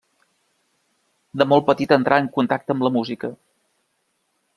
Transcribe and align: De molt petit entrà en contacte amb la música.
De 1.41 1.45
molt 1.51 1.67
petit 1.67 1.93
entrà 1.97 2.19
en 2.23 2.31
contacte 2.39 2.77
amb 2.77 2.87
la 2.87 2.93
música. 2.97 3.31